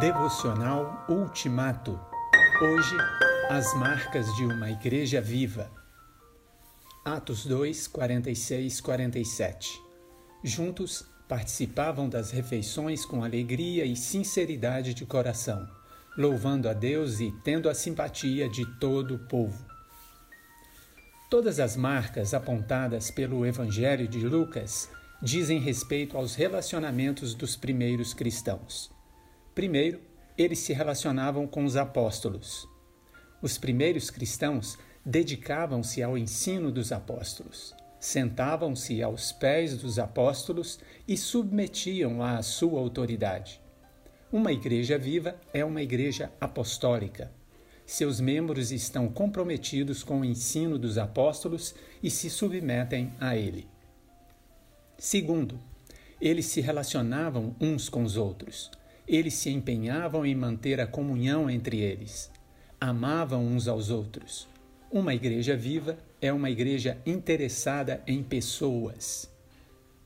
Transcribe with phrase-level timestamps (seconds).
[0.00, 1.98] Devocional Ultimato.
[2.62, 2.96] Hoje,
[3.50, 5.72] as marcas de uma igreja viva.
[7.04, 9.80] Atos 2, 46, 47.
[10.44, 15.68] Juntos participavam das refeições com alegria e sinceridade de coração,
[16.16, 19.66] louvando a Deus e tendo a simpatia de todo o povo.
[21.28, 24.88] Todas as marcas apontadas pelo Evangelho de Lucas
[25.20, 28.96] dizem respeito aos relacionamentos dos primeiros cristãos.
[29.58, 30.00] Primeiro,
[30.36, 32.68] eles se relacionavam com os apóstolos.
[33.42, 42.22] Os primeiros cristãos dedicavam-se ao ensino dos apóstolos, sentavam-se aos pés dos apóstolos e submetiam
[42.22, 43.60] à sua autoridade.
[44.30, 47.32] Uma igreja viva é uma igreja apostólica.
[47.84, 53.66] Seus membros estão comprometidos com o ensino dos apóstolos e se submetem a ele.
[54.96, 55.58] Segundo,
[56.20, 58.70] eles se relacionavam uns com os outros.
[59.08, 62.30] Eles se empenhavam em manter a comunhão entre eles.
[62.78, 64.46] Amavam uns aos outros.
[64.90, 69.30] Uma igreja viva é uma igreja interessada em pessoas.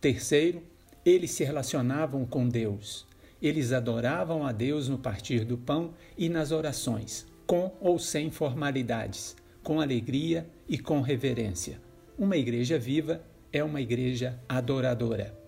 [0.00, 0.62] Terceiro,
[1.04, 3.06] eles se relacionavam com Deus.
[3.40, 9.36] Eles adoravam a Deus no partir do pão e nas orações, com ou sem formalidades,
[9.62, 11.78] com alegria e com reverência.
[12.18, 13.20] Uma igreja viva
[13.52, 15.45] é uma igreja adoradora.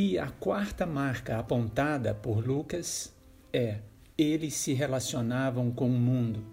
[0.00, 3.12] E a quarta marca apontada por Lucas
[3.52, 3.78] é:
[4.16, 6.46] eles se relacionavam com o mundo.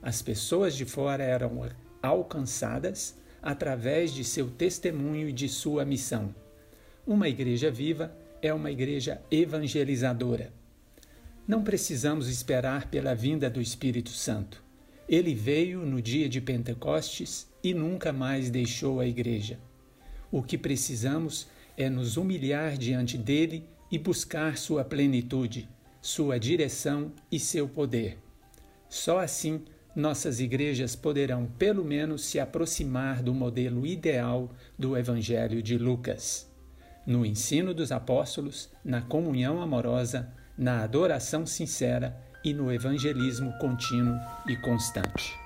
[0.00, 1.68] As pessoas de fora eram
[2.00, 6.32] alcançadas através de seu testemunho e de sua missão.
[7.04, 10.52] Uma igreja viva é uma igreja evangelizadora.
[11.48, 14.62] Não precisamos esperar pela vinda do Espírito Santo.
[15.08, 19.58] Ele veio no dia de Pentecostes e nunca mais deixou a igreja.
[20.30, 25.68] O que precisamos é nos humilhar diante dele e buscar sua plenitude,
[26.00, 28.18] sua direção e seu poder.
[28.88, 29.62] Só assim
[29.94, 36.50] nossas igrejas poderão, pelo menos, se aproximar do modelo ideal do Evangelho de Lucas.
[37.06, 44.18] No ensino dos apóstolos, na comunhão amorosa, na adoração sincera e no evangelismo contínuo
[44.48, 45.43] e constante.